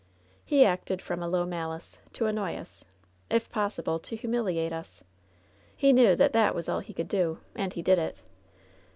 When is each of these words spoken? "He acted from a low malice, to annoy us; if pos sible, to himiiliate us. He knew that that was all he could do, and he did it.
"He 0.43 0.65
acted 0.65 0.99
from 0.99 1.21
a 1.21 1.29
low 1.29 1.45
malice, 1.45 1.99
to 2.13 2.25
annoy 2.25 2.55
us; 2.55 2.83
if 3.29 3.51
pos 3.51 3.75
sible, 3.77 4.01
to 4.01 4.17
himiiliate 4.17 4.71
us. 4.71 5.03
He 5.77 5.93
knew 5.93 6.15
that 6.15 6.33
that 6.33 6.55
was 6.55 6.67
all 6.67 6.79
he 6.79 6.91
could 6.91 7.07
do, 7.07 7.37
and 7.53 7.71
he 7.71 7.83
did 7.83 7.99
it. 7.99 8.19